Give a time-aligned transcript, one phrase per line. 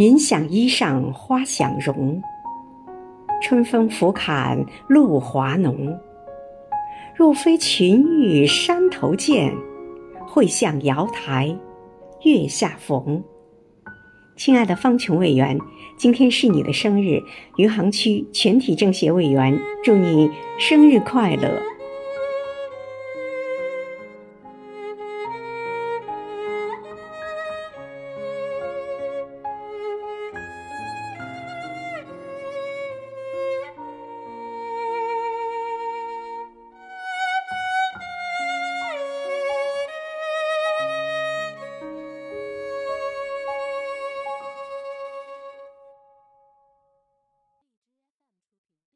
[0.00, 2.22] 云想衣裳花想容。
[3.42, 5.94] 春风拂槛露华浓。
[7.14, 9.54] 若非群玉山头见
[10.26, 11.54] 会向瑶台
[12.22, 13.22] 月下逢。
[14.38, 15.58] 亲爱的方琼委员
[15.98, 17.20] 今天是你的生日
[17.58, 21.60] 余杭区全体政协委员祝你生日快乐。